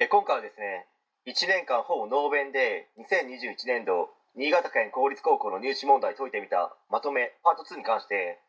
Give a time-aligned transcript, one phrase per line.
[0.00, 0.88] え今回はですね
[1.28, 8.40] 1年間ほぼノーベンで2021年度新潟県公立高校の入試問題解いてみたまとめパート2に関して、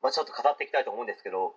[0.00, 1.52] まあ、ちょっと語っていきたいと思うんですけど、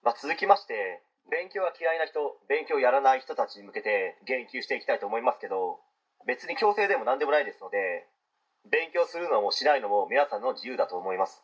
[0.00, 5.76] まあ、続きまして勉強が嫌いな人勉強やらない人たちに向けて言及していきたいと思いますけど
[6.24, 8.08] 別に強制でも何でもないですので
[8.64, 11.42] 勉強するのもしないのも皆さんの自由だと思います。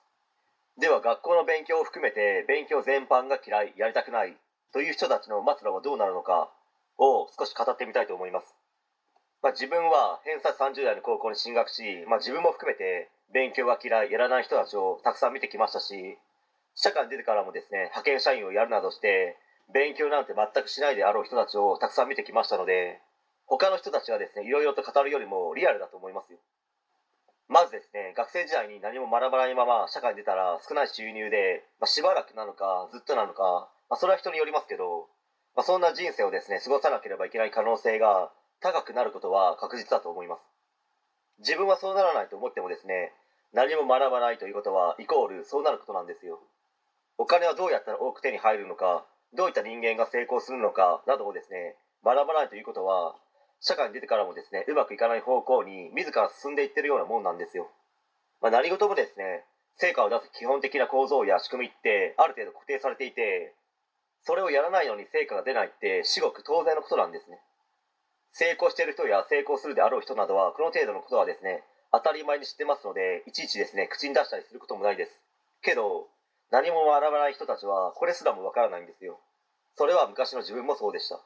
[0.80, 4.38] では学校の勉強を含めて勉強全般が嫌いやりたくない
[4.72, 6.50] という人たちの末路はどうなるのか
[6.98, 8.54] を少し語ってみたいと思います、
[9.42, 16.18] まあ、自分は偏差30代の高校に進学し、まあ、自分も含めて勉強が嫌いやらない人たちをたくさん見てきましたし
[16.74, 19.36] 社会に出てからもですね派遣社員をやるなどして
[19.72, 23.00] 勉強なんて全くしないであろう人たちをたくさん見てきましたので
[23.46, 26.38] 他の人たちはですねいろいろと語るよりもリアルだと思いますよ。
[27.48, 35.08] まずですね学生時代に何も学ばないまま社会に出たら少ない収入で、まあ、しばらくなのかずっとなのか、まあ、それは人によりますけど、
[35.56, 40.42] まあ、そんな人生をですね過ごさなければいけない可能性が高くなることは確実だと思います。
[41.40, 43.12] 自分はそうならないと思ってもですね
[43.52, 46.40] 何も学ばないということはイコールそうなることなんですよ。
[47.16, 49.04] お金はどうやったら多く手に入るのか
[49.34, 53.16] どういった人間が成功するのかなどをですね学ばないということは
[53.60, 57.68] 社会に出てからもですねうまくいかない方向に自ら進んでいってるようなもんなんですよ、
[58.40, 59.44] まあ、何事もですね
[59.76, 63.54] 成果を出す基本的な構造や仕組みってある程度固定されていて
[64.28, 67.40] それをやらないのに成果が出ないって至極当然のことなんですね。
[68.30, 71.64] 成功している人や成功するであろう人などはこの程度のことはですね
[71.96, 75.16] 当たり前に知ってますのでいちいちですね口に出したりすることもないです。
[75.64, 76.12] けど
[76.52, 79.16] 何も学ばない人たちはこれすらもわからないんですよ。
[79.80, 81.24] それは昔の自分もそうでした。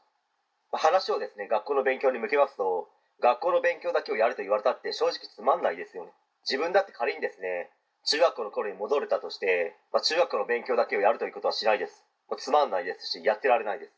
[0.71, 2.87] 話をですね学校の勉強に向けますと
[3.19, 6.13] 学校の勉強だけをやると言われたって正直つまんないですよね。
[6.47, 7.67] 自分だって仮にですね
[8.07, 12.07] 中学校の頃に戻れたとして、まあ、中学校の勉強だけをやるということはしないです。
[12.37, 13.93] つまんないですしやってられないです。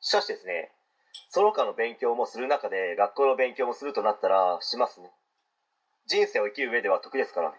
[0.00, 0.70] しかしですね
[1.28, 5.10] その他の勉強もする中で学校の勉強もするとなったらしますね。
[6.06, 7.56] 人生を生きる上では得ですからね。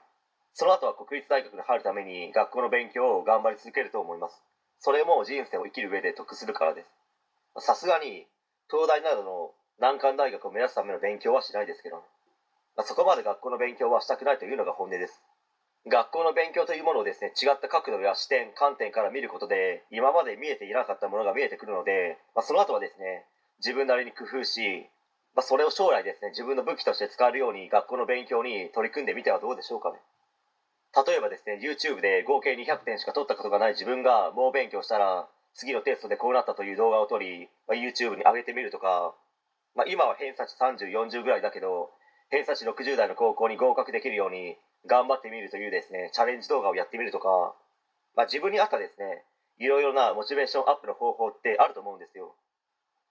[0.54, 4.42] その後は国立大学に入るために学校の勉強を頑張り続けると思います。
[4.80, 7.66] それも人生を生きる上で得するからです。
[7.66, 8.28] さすがに
[8.70, 12.04] 東大などの難関大学を目指すための勉強はしないですけど、
[12.76, 15.22] まあ、そこまで学校の勉強はしたくないというのが本音です。
[15.88, 23.26] 学校の勉強というものをですね違った角度や視点観点から見ることで今まで見えていなかったものが見えてくるので、まあ、その後はですね
[23.58, 24.86] 自分なりに工夫し、
[25.34, 29.98] まあ、それを将来ですね自分の武器として使えるように学校の勉強に取り組んでみてはどうでしょうかね。
[30.94, 39.16] 例えばですね YouTube で合計200点しか取ったことがない自分が猛勉強したら次のテストでこうなったという動画を撮り、まあ、YouTube に上げてみるとか、
[39.76, 41.90] まあ、今は偏差値3040ぐらいだけど
[42.30, 47.54] 偏差値60代の高校に合格できるように頑張ってみるというですねチャレンジ動画をやってみるとか、
[48.16, 49.24] まあ、自分に合ったですね
[49.60, 52.34] いろいろなモチベーションアップの方法ってあると思うんですよ。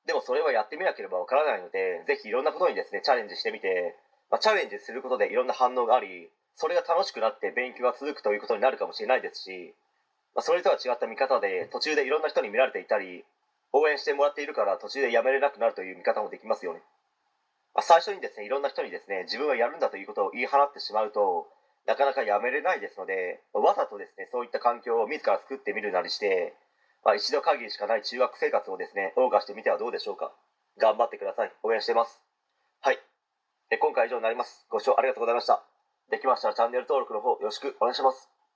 [0.06, 3.94] でもそれはやってみなければわからないのでぜひいろんなことにですねチャレンジしてみて、
[4.31, 9.75] まあ、チャレンジすることでいろんな反応がありそれが楽しくなって勉強が続くということになるかもしれないですし、
[10.34, 13.25] まあ、それとは違った見方で途中でいろんな人に見られていたり
[13.72, 16.81] 応援してもらっているから途中でやめれなくなるという見方もできますよね、
[17.75, 21.47] まあ、最初にですねいろんな人にですね自分はやるんだということを言い放ってしまうと
[21.87, 26.55] なかなかやめれないですのでわざとですねそういった環境を自ら作ってみるなりして、
[27.05, 30.33] まあ、一度限りしかない中学生活をですね謳歌してみてはどうでしょうか。
[30.79, 31.53] 頑張ってください。
[31.63, 32.23] 応援してます。
[32.81, 32.99] はい。
[33.71, 34.67] え今回以上になります。
[34.71, 35.63] ご視聴ありがとうございました。
[36.11, 38.40] できましたらチャンネル登録の方よろしくお願いします。